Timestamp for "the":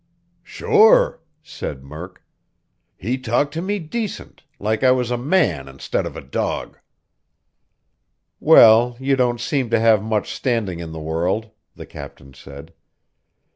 10.91-10.99, 11.75-11.85